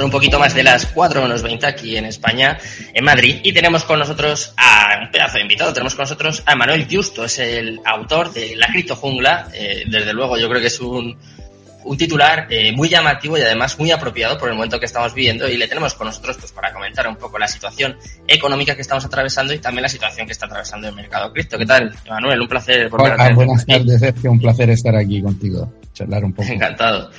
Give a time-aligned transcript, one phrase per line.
[0.00, 2.56] son un poquito más de las 4 menos 20 aquí en España,
[2.94, 5.74] en Madrid, y tenemos con nosotros a un pedazo de invitado.
[5.74, 9.48] Tenemos con nosotros a Manuel Justo, es el autor de La Cripto Jungla.
[9.52, 11.18] Eh, desde luego, yo creo que es un,
[11.84, 15.46] un titular eh, muy llamativo y además muy apropiado por el momento que estamos viviendo
[15.46, 17.94] y le tenemos con nosotros pues para comentar un poco la situación
[18.26, 21.58] económica que estamos atravesando y también la situación que está atravesando el mercado cripto.
[21.58, 22.40] ¿Qué tal, Manuel?
[22.40, 24.32] Un placer volver a Buenas tardes, Sergio.
[24.32, 26.50] Un placer estar aquí contigo, charlar un poco.
[26.50, 27.10] Encantado.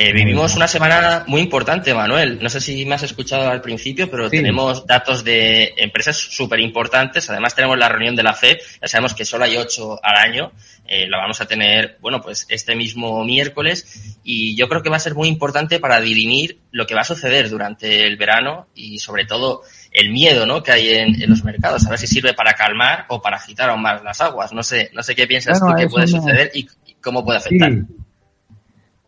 [0.00, 2.38] Eh, vivimos una semana muy importante, Manuel.
[2.40, 7.28] No sé si me has escuchado al principio, pero tenemos datos de empresas súper importantes.
[7.28, 8.58] Además, tenemos la reunión de la FED.
[8.80, 10.52] Ya sabemos que solo hay ocho al año.
[10.86, 14.20] Eh, la vamos a tener, bueno, pues este mismo miércoles.
[14.22, 17.04] Y yo creo que va a ser muy importante para dirimir lo que va a
[17.04, 20.62] suceder durante el verano y, sobre todo, el miedo ¿no?
[20.62, 21.84] que hay en, los mercados.
[21.88, 24.52] A ver si sirve para calmar o para agitar aún más las aguas.
[24.52, 26.68] No sé, no sé qué piensas tú que puede suceder y
[27.00, 27.72] cómo puede afectar.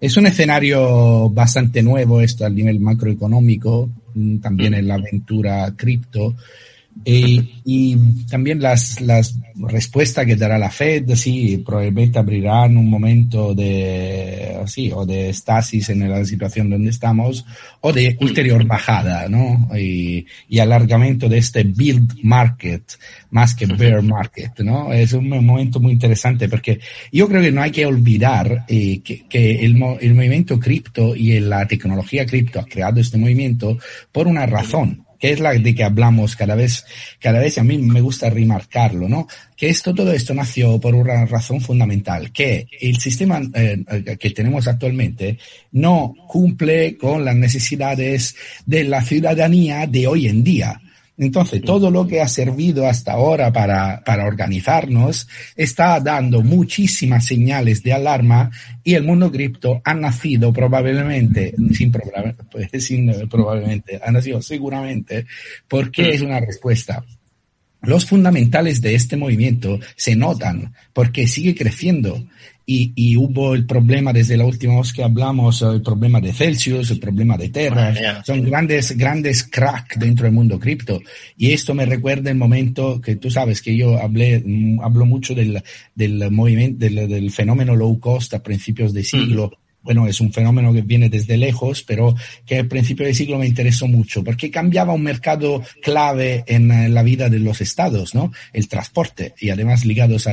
[0.01, 6.37] Es un escenario bastante nuevo esto al nivel macroeconómico, mm, también en la aventura cripto.
[7.05, 7.97] Eh, y
[8.27, 14.91] también las, las respuestas que dará la Fed, sí, probablemente abrirán un momento de, sí,
[14.93, 17.47] o de estasis en la situación donde estamos,
[17.81, 19.71] o de ulterior bajada, ¿no?
[19.79, 22.83] Y, y alargamiento de este build market,
[23.31, 24.93] más que bear market, ¿no?
[24.93, 26.81] Es un momento muy interesante porque
[27.13, 31.41] yo creo que no hay que olvidar eh, que, que el, el movimiento cripto y
[31.41, 33.79] la tecnología cripto ha creado este movimiento
[34.13, 36.85] por una razón que es la de que hablamos cada vez,
[37.21, 39.29] cada vez a mí me gusta remarcarlo, ¿no?
[39.57, 44.67] Que esto, todo esto nació por una razón fundamental, que el sistema eh, que tenemos
[44.67, 45.39] actualmente
[45.73, 50.81] no cumple con las necesidades de la ciudadanía de hoy en día.
[51.21, 57.83] Entonces, todo lo que ha servido hasta ahora para, para organizarnos está dando muchísimas señales
[57.83, 58.51] de alarma
[58.83, 61.93] y el mundo cripto ha nacido probablemente, sin,
[62.51, 65.27] pues, sin probablemente, ha nacido seguramente
[65.69, 67.05] porque es una respuesta
[67.83, 72.25] los fundamentales de este movimiento se notan porque sigue creciendo.
[72.67, 76.93] Y, y, hubo el problema desde la última vez que hablamos, el problema de Celsius,
[76.93, 81.01] el problema de Terra, son grandes, grandes crack dentro del mundo cripto.
[81.37, 85.35] Y esto me recuerda el momento que tú sabes que yo hablé, mm, hablo mucho
[85.35, 85.61] del,
[85.97, 89.51] del movimiento, del, del fenómeno low cost a principios de siglo
[89.83, 92.15] bueno, es un fenómeno que viene desde lejos, pero
[92.47, 97.03] que al principio del siglo me interesó mucho, porque cambiaba un mercado clave en la
[97.03, 98.33] vida de los estados, ¿no?
[98.53, 100.31] El transporte, y además ligados a,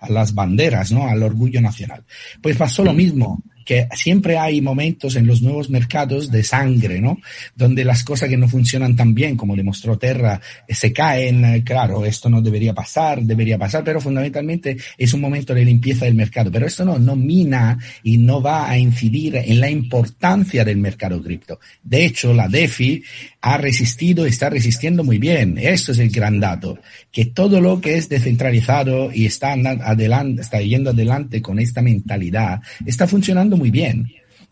[0.00, 1.08] a las banderas, ¿no?
[1.08, 2.04] Al orgullo nacional.
[2.42, 7.18] Pues pasó lo mismo que siempre hay momentos en los nuevos mercados de sangre, ¿no?
[7.54, 11.62] Donde las cosas que no funcionan tan bien, como demostró Terra, eh, se caen, eh,
[11.62, 16.14] claro, esto no debería pasar, debería pasar, pero fundamentalmente es un momento de limpieza del
[16.14, 16.50] mercado.
[16.50, 21.22] Pero esto no, no mina y no va a incidir en la importancia del mercado
[21.22, 21.60] cripto.
[21.82, 23.02] De hecho, la DeFi
[23.42, 25.58] ha resistido, está resistiendo muy bien.
[25.58, 26.78] Esto es el gran dato,
[27.12, 32.62] que todo lo que es descentralizado y está adelante, está yendo adelante con esta mentalidad,
[32.86, 34.10] está funcionando muy bien.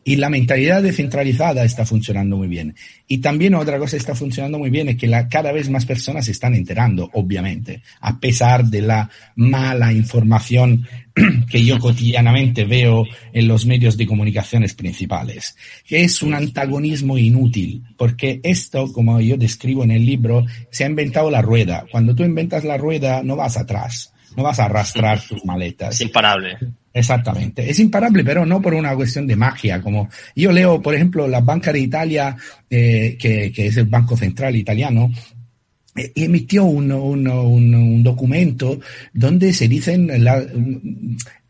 [0.09, 2.77] Y la mentalidad descentralizada está funcionando muy bien.
[3.09, 5.85] Y también otra cosa que está funcionando muy bien es que la, cada vez más
[5.85, 10.87] personas se están enterando, obviamente, a pesar de la mala información
[11.51, 17.83] que yo cotidianamente veo en los medios de comunicaciones principales, que es un antagonismo inútil,
[17.97, 21.85] porque esto, como yo describo en el libro, se ha inventado la rueda.
[21.91, 25.97] Cuando tú inventas la rueda, no vas atrás, no vas a arrastrar tus maletas.
[25.97, 26.59] Es imparable.
[26.97, 27.69] Exactamente.
[27.69, 29.83] Es imparable, pero no por una cuestión de magia.
[29.83, 32.35] Como yo leo, por ejemplo, la Banca de Italia,
[32.71, 35.13] eh, que, que, es el Banco Central italiano,
[35.95, 38.81] eh, emitió un, un, un, un, documento
[39.13, 40.43] donde se dicen la,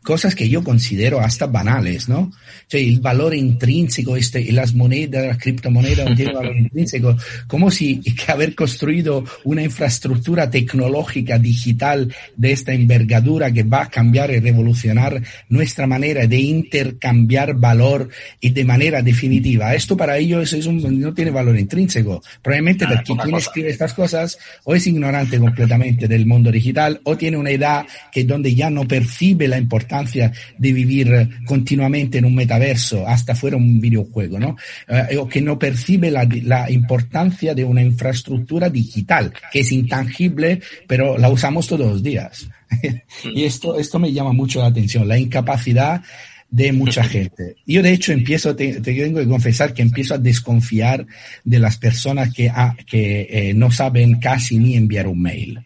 [0.07, 2.31] cosas que yo considero hasta banales, ¿no?
[2.69, 7.99] Cioè, el valor intrínseco, este, las monedas, las criptomonedas no tienen valor intrínseco, como si
[7.99, 14.39] que haber construido una infraestructura tecnológica digital de esta envergadura que va a cambiar y
[14.39, 18.07] revolucionar nuestra manera de intercambiar valor
[18.39, 19.75] y de manera definitiva.
[19.75, 22.23] Esto para ellos es un, no tiene valor intrínseco.
[22.41, 27.17] Probablemente ah, porque quien escribe estas cosas o es ignorante completamente del mundo digital o
[27.17, 32.35] tiene una edad que donde ya no percibe la importancia de vivir continuamente en un
[32.35, 34.55] metaverso, hasta fuera un videojuego, ¿no?
[34.87, 40.61] Eh, o que no percibe la, la importancia de una infraestructura digital, que es intangible,
[40.87, 42.47] pero la usamos todos los días.
[43.23, 46.01] y esto, esto me llama mucho la atención, la incapacidad
[46.49, 47.55] de mucha gente.
[47.65, 51.05] Yo de hecho empiezo, te, tengo que confesar que empiezo a desconfiar
[51.43, 55.59] de las personas que, ah, que eh, no saben casi ni enviar un mail.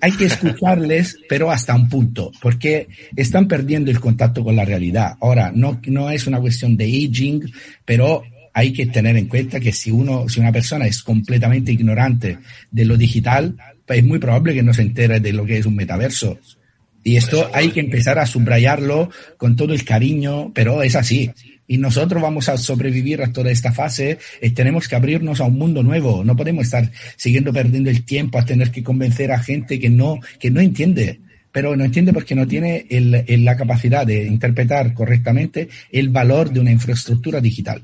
[0.00, 5.16] hay que escucharles, pero hasta un punto, porque están perdiendo el contacto con la realidad.
[5.20, 7.52] Ahora, no, no es una cuestión de aging,
[7.84, 8.22] pero
[8.52, 12.38] hay que tener en cuenta que si uno, si una persona es completamente ignorante
[12.70, 13.56] de lo digital,
[13.86, 16.38] pues es muy probable que no se entere de lo que es un metaverso.
[17.02, 21.30] Y esto hay que empezar a subrayarlo con todo el cariño, pero es así.
[21.66, 25.56] Y nosotros vamos a sobrevivir a toda esta fase y tenemos que abrirnos a un
[25.56, 26.24] mundo nuevo.
[26.24, 30.18] No podemos estar siguiendo perdiendo el tiempo a tener que convencer a gente que no,
[30.38, 31.20] que no entiende
[31.52, 36.60] pero no entiende porque no tiene el, la capacidad de interpretar correctamente el valor de
[36.60, 37.82] una infraestructura digital.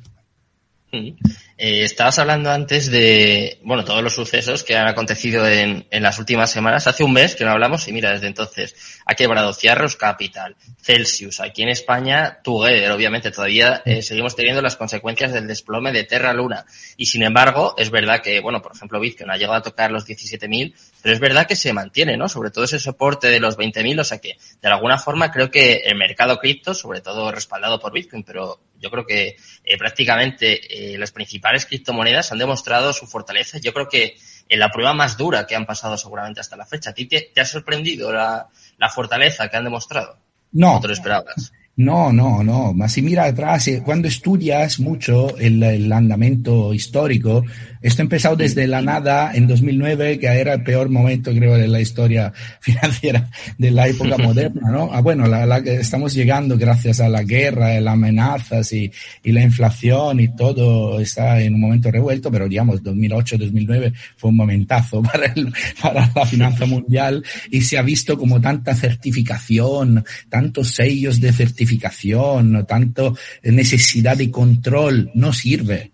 [1.58, 6.19] Eh, estabas hablando antes de, bueno, todos los sucesos que han acontecido en, en, las
[6.19, 6.87] últimas semanas.
[6.87, 8.76] Hace un mes que no hablamos y mira, desde entonces
[9.06, 14.76] ha quebrado Ciarros Capital, Celsius, aquí en España, Together, obviamente todavía eh, seguimos teniendo las
[14.76, 16.67] consecuencias del desplome de Terra Luna.
[16.99, 20.06] Y sin embargo, es verdad que, bueno, por ejemplo, Bitcoin ha llegado a tocar los
[20.06, 22.29] 17.000, pero es verdad que se mantiene, ¿no?
[22.29, 25.76] Sobre todo ese soporte de los 20.000, o sea que, de alguna forma, creo que
[25.87, 30.99] el mercado cripto, sobre todo respaldado por Bitcoin, pero yo creo que eh, prácticamente eh,
[30.99, 33.58] las principales criptomonedas han demostrado su fortaleza.
[33.58, 34.17] Yo creo que
[34.49, 36.90] en la prueba más dura que han pasado seguramente hasta la fecha.
[36.90, 40.19] ¿A ti te, ha sorprendido la, la, fortaleza que han demostrado?
[40.52, 40.81] No.
[40.81, 41.52] te lo esperabas?
[41.76, 42.73] No, no, no.
[42.73, 47.44] Mas si mira atrás, eh, cuando estudias mucho el, el andamiento histórico,
[47.86, 51.80] esto empezado desde la nada en 2009, que era el peor momento, creo, de la
[51.80, 54.90] historia financiera de la época moderna, ¿no?
[54.92, 58.90] Ah, bueno, la, la, estamos llegando gracias a la guerra, las amenazas y,
[59.22, 64.36] y, la inflación y todo está en un momento revuelto, pero digamos, 2008-2009 fue un
[64.36, 67.22] momentazo para, el, para la finanza mundial
[67.52, 75.12] y se ha visto como tanta certificación, tantos sellos de certificación, tanto necesidad de control,
[75.14, 75.92] no sirve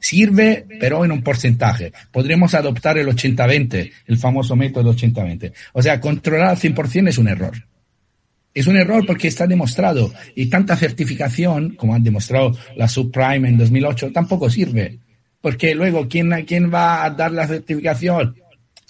[0.00, 1.92] Sirve, pero en un porcentaje.
[2.10, 5.52] Podríamos adoptar el 80-20, el famoso método 80-20.
[5.74, 7.52] O sea, controlar al 100% es un error.
[8.52, 10.12] Es un error porque está demostrado.
[10.34, 14.98] Y tanta certificación, como han demostrado la subprime en 2008, tampoco sirve.
[15.40, 18.39] Porque luego, ¿quién, quién va a dar la certificación?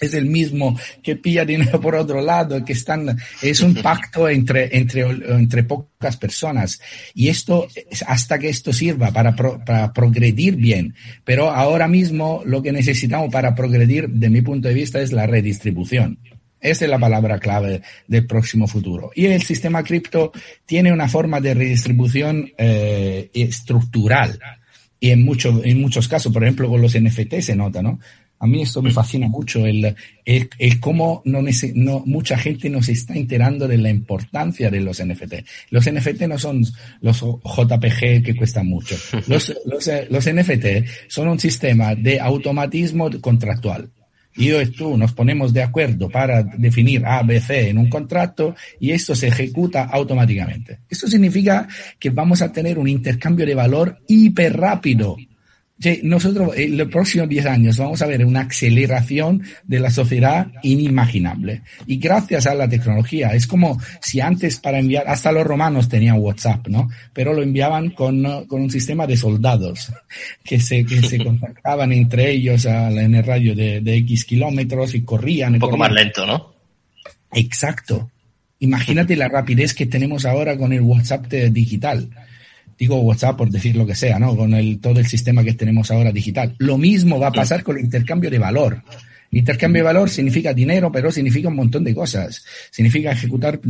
[0.01, 4.75] Es el mismo que pilla dinero por otro lado, que están, es un pacto entre,
[4.75, 6.81] entre, entre pocas personas.
[7.13, 7.67] Y esto,
[8.07, 10.95] hasta que esto sirva para, para progredir bien.
[11.23, 15.27] Pero ahora mismo lo que necesitamos para progredir, de mi punto de vista, es la
[15.27, 16.17] redistribución.
[16.59, 19.11] Esa es la palabra clave del próximo futuro.
[19.15, 20.31] Y el sistema cripto
[20.65, 24.39] tiene una forma de redistribución eh, estructural.
[24.99, 27.99] Y en, muchos en muchos casos, por ejemplo, con los NFT se nota, ¿no?
[28.41, 29.95] A mí esto me fascina mucho, el,
[30.25, 31.41] el, el cómo no,
[31.75, 35.33] no, mucha gente no se está enterando de la importancia de los NFT.
[35.69, 36.65] Los NFT no son
[37.01, 38.95] los JPG que cuestan mucho.
[39.27, 40.65] Los, los, los NFT
[41.07, 43.91] son un sistema de automatismo contractual.
[44.35, 48.55] Yo y tú nos ponemos de acuerdo para definir A, B, C en un contrato
[48.79, 50.79] y esto se ejecuta automáticamente.
[50.89, 51.67] Esto significa
[51.99, 55.15] que vamos a tener un intercambio de valor hiper rápido
[56.03, 61.63] nosotros en los próximos 10 años vamos a ver una aceleración de la sociedad inimaginable.
[61.87, 66.19] Y gracias a la tecnología, es como si antes para enviar, hasta los romanos tenían
[66.19, 66.89] WhatsApp, ¿no?
[67.13, 69.91] Pero lo enviaban con, con un sistema de soldados
[70.43, 75.01] que se, que se contactaban entre ellos en el radio de, de X kilómetros y
[75.01, 75.53] corrían.
[75.53, 76.53] Un poco más lento, ¿no?
[77.33, 78.11] Exacto.
[78.59, 82.09] Imagínate la rapidez que tenemos ahora con el WhatsApp digital
[82.81, 84.35] digo WhatsApp por decir lo que sea, ¿no?
[84.35, 86.55] Con el, todo el sistema que tenemos ahora digital.
[86.57, 88.81] Lo mismo va a pasar con el intercambio de valor.
[89.29, 92.43] intercambio de valor significa dinero, pero significa un montón de cosas.
[92.71, 93.61] Significa ejecutar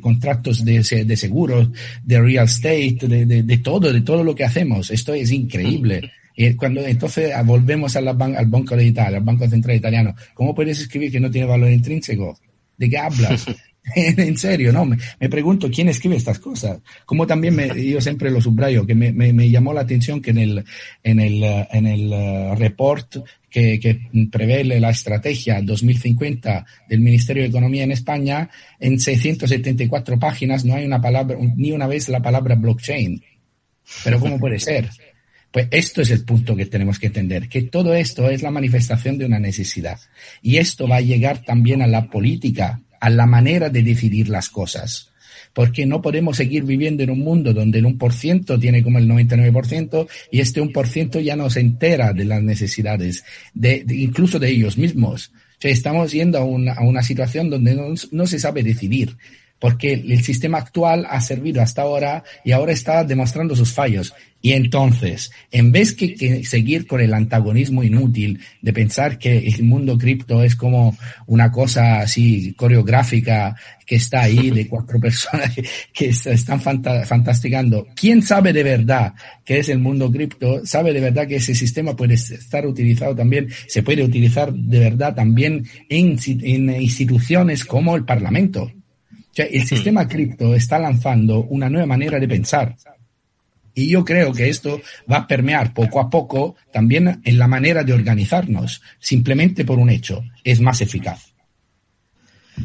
[0.00, 1.68] contratos de, de seguros,
[2.02, 4.90] de real estate, de, de, de, todo, de todo lo que hacemos.
[4.90, 6.10] Esto es increíble.
[6.56, 10.80] Cuando entonces volvemos a la al Banco de Italia, al Banco Central Italiano, ¿cómo puedes
[10.80, 12.38] escribir que no tiene valor intrínseco?
[12.78, 13.44] ¿De qué hablas?
[13.94, 14.86] en serio, ¿no?
[14.86, 16.78] Me, pregunto quién escribe estas cosas.
[17.04, 20.38] Como también me, yo siempre lo subrayo, que me, me, llamó la atención que en
[20.38, 20.64] el,
[21.02, 23.16] en el, en el uh, report
[23.50, 24.00] que, que
[24.30, 28.48] prevé la estrategia 2050 del Ministerio de Economía en España,
[28.80, 33.22] en 674 páginas no hay una palabra, ni una vez la palabra blockchain.
[34.02, 34.88] Pero ¿cómo puede ser?
[35.52, 39.18] Pues esto es el punto que tenemos que entender, que todo esto es la manifestación
[39.18, 40.00] de una necesidad.
[40.42, 44.48] Y esto va a llegar también a la política a la manera de decidir las
[44.48, 45.10] cosas.
[45.52, 50.08] Porque no podemos seguir viviendo en un mundo donde el 1% tiene como el 99%
[50.32, 55.32] y este 1% ya no se entera de las necesidades, de, incluso de ellos mismos.
[55.34, 59.18] O sea, estamos yendo a una, a una situación donde no, no se sabe decidir
[59.64, 64.12] porque el sistema actual ha servido hasta ahora y ahora está demostrando sus fallos.
[64.42, 69.62] Y entonces, en vez que, que, seguir con el antagonismo inútil de pensar que el
[69.62, 70.94] mundo cripto es como
[71.26, 73.56] una cosa así coreográfica
[73.86, 75.50] que está ahí de cuatro personas
[75.94, 79.14] que están fantasticando, ¿quién sabe de verdad
[79.46, 80.60] qué es el mundo cripto?
[80.66, 85.14] Sabe de verdad que ese sistema puede estar utilizado también, se puede utilizar de verdad
[85.14, 88.70] también en, en instituciones como el Parlamento.
[89.34, 89.66] O sea, el hmm.
[89.66, 92.76] sistema cripto está lanzando una nueva manera de pensar
[93.74, 97.82] y yo creo que esto va a permear poco a poco también en la manera
[97.82, 101.34] de organizarnos, simplemente por un hecho, es más eficaz.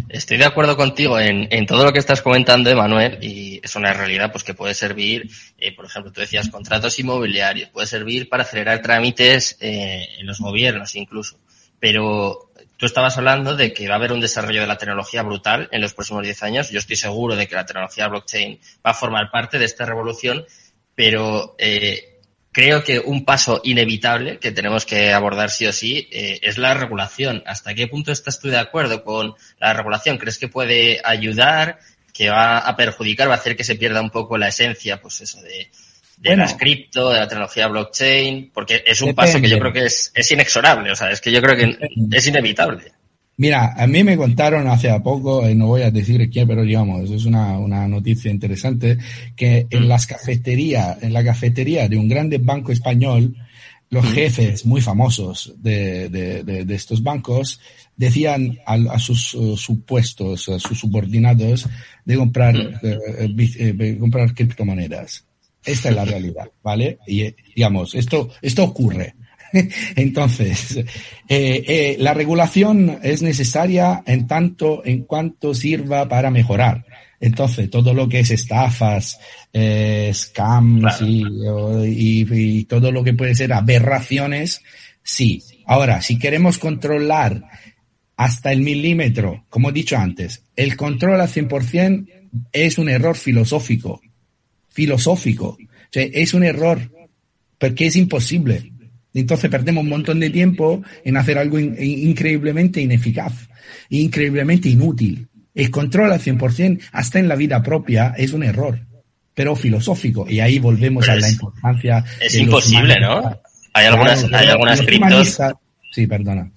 [0.08, 3.92] Estoy de acuerdo contigo en, en, todo lo que estás comentando, Emanuel, y es una
[3.92, 8.44] realidad pues que puede servir, eh, por ejemplo, tú decías contratos inmobiliarios, puede servir para
[8.44, 11.40] acelerar trámites eh, en los gobiernos incluso.
[11.80, 12.49] Pero
[12.80, 15.82] tú estabas hablando de que va a haber un desarrollo de la tecnología brutal en
[15.82, 16.70] los próximos 10 años.
[16.72, 20.46] Yo estoy seguro de que la tecnología blockchain va a formar parte de esta revolución
[21.00, 22.20] pero eh,
[22.52, 26.74] creo que un paso inevitable que tenemos que abordar sí o sí eh, es la
[26.74, 27.42] regulación.
[27.46, 30.18] ¿Hasta qué punto estás tú de acuerdo con la regulación?
[30.18, 31.80] ¿Crees que puede ayudar,
[32.14, 35.22] que va a perjudicar, va a hacer que se pierda un poco la esencia, pues
[35.22, 35.72] eso, de,
[36.20, 38.52] de las cripto, de la tecnología blockchain?
[38.54, 41.32] Porque es un paso que yo creo que es, es inexorable, o sea, es que
[41.32, 41.78] yo creo que
[42.12, 42.92] es inevitable.
[43.38, 47.10] Mira, a mí me contaron hace poco, y no voy a decir quién, pero digamos,
[47.10, 48.98] es una, una noticia interesante,
[49.34, 53.34] que en las cafeterías, en la cafetería de un grande banco español,
[53.90, 57.62] los jefes muy famosos de, de, de, estos bancos
[57.96, 61.66] decían a, a sus uh, supuestos, a sus subordinados,
[62.04, 65.26] de comprar, uh, comprar criptomonedas.
[65.64, 67.00] Esta es la realidad, ¿vale?
[67.06, 69.16] Y digamos, esto, esto ocurre.
[69.96, 70.86] Entonces, eh,
[71.28, 76.86] eh, la regulación es necesaria en tanto en cuanto sirva para mejorar.
[77.20, 79.20] Entonces, todo lo que es estafas,
[79.52, 84.62] eh, scams y, y, todo lo que puede ser aberraciones,
[85.04, 85.44] sí.
[85.66, 87.44] Ahora, si queremos controlar
[88.16, 92.08] hasta el milímetro, como he dicho antes, el control al 100%
[92.54, 94.02] es un error filosófico.
[94.80, 95.58] Filosófico.
[95.60, 96.80] O sea, es un error
[97.58, 98.72] porque es imposible.
[99.14, 103.50] Entonces perdemos un montón de tiempo en hacer algo increíblemente ineficaz,
[103.90, 105.28] increíblemente inútil.
[105.54, 108.80] El control al 100% hasta en la vida propia es un error,
[109.34, 110.26] pero filosófico.
[110.30, 112.06] Y ahí volvemos a la importancia.
[112.22, 113.38] Es imposible, ¿no?
[113.74, 115.42] Hay algunas, hay algunas criptos.
[115.92, 116.50] Sí, perdona.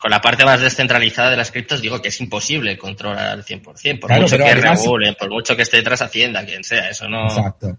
[0.00, 4.00] Con la parte más descentralizada de las criptos digo que es imposible controlar al 100%,
[4.00, 7.24] por mucho que regulen, por mucho que esté detrás Hacienda, quien sea, eso no.
[7.24, 7.76] Exacto.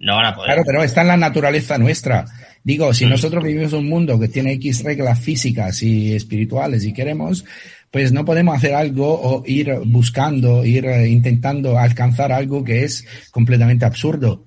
[0.00, 0.48] No van a poder.
[0.48, 2.24] Claro, pero está en la naturaleza nuestra.
[2.64, 3.10] Digo, si mm.
[3.10, 7.44] nosotros vivimos un mundo que tiene X reglas físicas y espirituales y queremos,
[7.92, 13.06] pues no podemos hacer algo o ir buscando, ir eh, intentando alcanzar algo que es
[13.30, 14.46] completamente absurdo.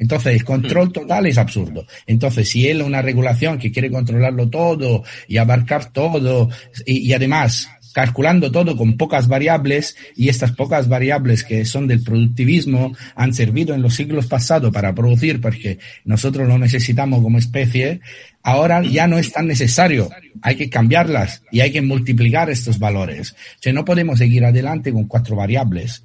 [0.00, 0.92] Entonces, el control mm.
[0.92, 1.86] total es absurdo.
[2.06, 6.48] Entonces, si él una regulación que quiere controlarlo todo y abarcar todo
[6.84, 12.02] y, y además calculando todo con pocas variables y estas pocas variables que son del
[12.02, 18.00] productivismo han servido en los siglos pasados para producir porque nosotros lo necesitamos como especie,
[18.42, 20.08] ahora ya no es tan necesario.
[20.42, 23.32] Hay que cambiarlas y hay que multiplicar estos valores.
[23.32, 26.04] O sea, no podemos seguir adelante con cuatro variables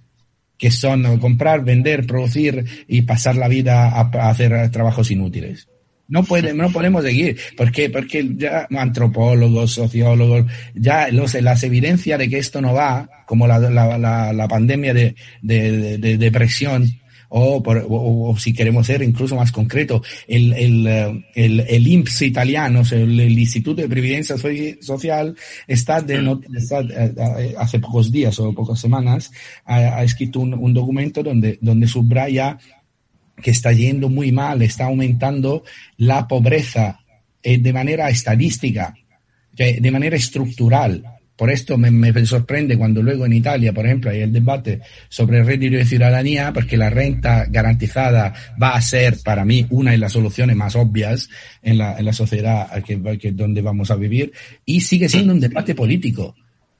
[0.57, 5.67] que son comprar, vender, producir y pasar la vida a hacer trabajos inútiles.
[6.07, 7.37] No, puede, no podemos seguir.
[7.57, 7.71] ¿Por?
[7.91, 10.45] Porque ya antropólogos, sociólogos,
[10.75, 14.93] ya los, las evidencias de que esto no va, como la, la, la, la pandemia
[14.93, 16.87] de, de, de, depresión,
[17.29, 22.81] o, por, o, si queremos ser incluso más concreto, el, el, el, el INPS italiano,
[22.91, 24.35] el, el, Instituto de Previdencia
[24.81, 25.35] Social,
[25.67, 29.31] está, de, está eh, eh, hace pocos días o pocas semanas,
[29.65, 32.57] ha, ha escrito un, un documento donde, donde subraya
[33.41, 35.63] que está yendo muy mal, está aumentando
[35.97, 36.99] la pobreza
[37.43, 38.95] eh, de manera estadística,
[39.53, 41.14] de manera estructural.
[41.35, 45.45] Por esto me, sorprende cuando luego en Italia, por ejemplo, hay el debate sobre el
[45.45, 50.13] reddito de ciudadanía, porque la renta garantizada va a ser para mí una de las
[50.13, 51.29] soluciones más obvias
[51.61, 52.69] en la, sociedad
[53.33, 54.31] donde vamos a vivir,
[54.65, 56.35] y sigue siendo un debate político.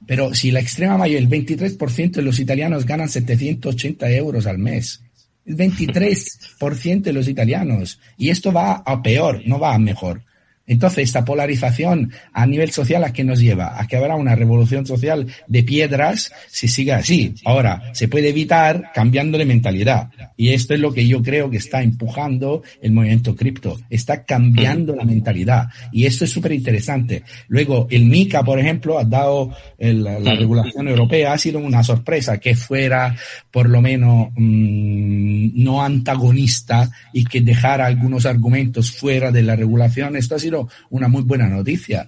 [0.06, 5.02] Pero si la extrema mayoría, el 23% de los italianos ganan 780 euros al mes,
[5.44, 8.00] el 23% de los italianos.
[8.16, 10.22] Y esto va a peor, no va a mejor.
[10.66, 13.80] Entonces, esta polarización a nivel social a qué nos lleva?
[13.80, 17.34] A que habrá una revolución social de piedras si sigue así.
[17.44, 20.10] Ahora, se puede evitar cambiando de mentalidad.
[20.36, 23.78] Y esto es lo que yo creo que está empujando el movimiento cripto.
[23.90, 25.68] Está cambiando la mentalidad.
[25.92, 27.22] Y esto es súper interesante.
[27.48, 32.56] Luego, el MICA, por ejemplo, ha dado la regulación europea, ha sido una sorpresa que
[32.56, 33.14] fuera
[33.50, 40.16] por lo menos mm, no antagonista y que dejara algunos argumentos fuera de la regulación.
[40.16, 40.55] Esto ha sido
[40.90, 42.06] una muy buena noticia.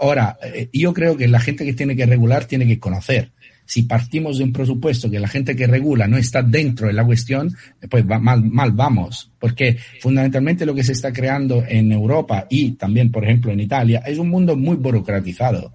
[0.00, 3.30] Ahora, eh, yo creo que la gente que tiene que regular tiene que conocer.
[3.68, 7.04] Si partimos de un presupuesto que la gente que regula no está dentro de la
[7.04, 7.54] cuestión,
[7.90, 9.30] pues mal, mal vamos.
[9.38, 14.02] Porque fundamentalmente lo que se está creando en Europa y también, por ejemplo, en Italia,
[14.06, 15.74] es un mundo muy burocratizado.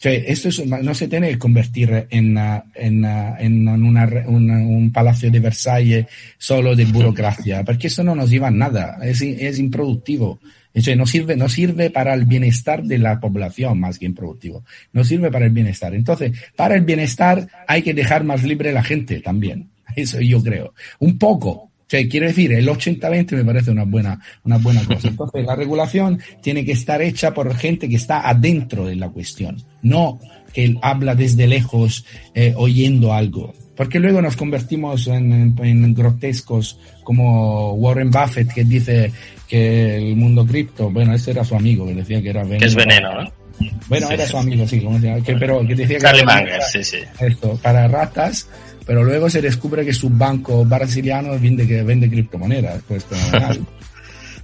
[0.00, 2.38] esto no se tiene que convertir en,
[2.76, 6.06] en, en un palacio de Versalles
[6.38, 10.38] solo de burocracia, porque eso no nos lleva a nada, es, es improductivo.
[10.74, 14.64] Eso no sirve, no sirve para el bienestar de la población más que improductivo.
[14.92, 15.94] No sirve para el bienestar.
[15.94, 19.70] Entonces, para el bienestar hay que dejar más libre la gente también.
[19.96, 20.74] Eso yo creo.
[20.98, 21.50] Un poco.
[21.50, 25.08] O sea, quiero decir, el 80-20 me parece una buena, una buena cosa.
[25.08, 29.62] Entonces, la regulación tiene que estar hecha por gente que está adentro de la cuestión,
[29.82, 30.18] no
[30.52, 37.72] que habla desde lejos eh, oyendo algo porque luego nos convertimos en, en, grotescos como
[37.74, 39.12] Warren Buffett que dice
[39.48, 42.60] que el mundo cripto, bueno, ese era su amigo, que decía que era veneno.
[42.60, 43.32] Que es veneno, ¿no?
[43.88, 46.98] Bueno, era su amigo, sí, como decía, que, pero que decía que era sí, sí.
[47.20, 48.48] Esto, para ratas,
[48.86, 53.06] pero luego se descubre que su banco brasiliano vende, que vende criptomonedas, pues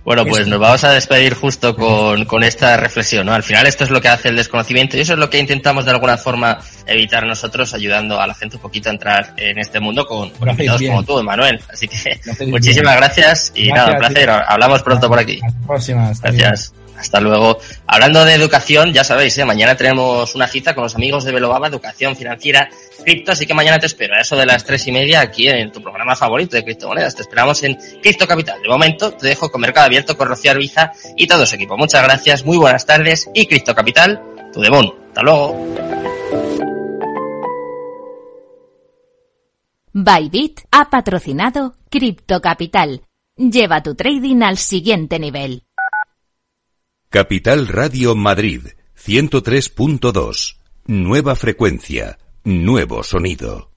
[0.02, 3.34] Bueno, pues nos vamos a despedir justo con, con, esta reflexión, ¿no?
[3.34, 5.84] Al final esto es lo que hace el desconocimiento y eso es lo que intentamos
[5.84, 6.58] de alguna forma
[6.90, 10.48] evitar nosotros ayudando a la gente un poquito a entrar en este mundo con, con
[10.48, 11.60] invitados como tú, Emanuel.
[11.72, 14.30] Así que muchísimas gracias y nada, un placer.
[14.30, 15.40] Hablamos pronto por aquí.
[15.66, 16.74] Gracias.
[17.00, 17.58] Hasta luego.
[17.86, 19.44] Hablando de educación, ya sabéis, ¿eh?
[19.46, 22.68] mañana tenemos una cita con los amigos de Belobaba, Educación Financiera
[23.02, 25.72] Cripto, así que mañana te espero a eso de las tres y media aquí en
[25.72, 27.16] tu programa favorito de criptomonedas.
[27.16, 28.60] Te esperamos en Cripto Capital.
[28.60, 31.78] De momento te dejo con Mercado Abierto con Rocío Arbiza y todo su equipo.
[31.78, 34.20] Muchas gracias, muy buenas tardes y Cripto Capital,
[34.52, 34.94] tu demon.
[35.08, 35.89] Hasta luego.
[39.92, 43.02] Bybit ha patrocinado Cripto Capital.
[43.36, 45.64] Lleva tu trading al siguiente nivel.
[47.08, 50.58] Capital Radio Madrid 103.2.
[50.86, 53.69] Nueva frecuencia, nuevo sonido.